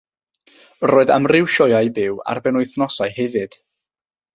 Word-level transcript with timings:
Roedd 0.91 1.11
amryw 1.17 1.51
sioeau 1.57 1.93
byw 2.01 2.19
ar 2.35 2.43
benwythnosau 2.49 3.15
hefyd. 3.23 3.63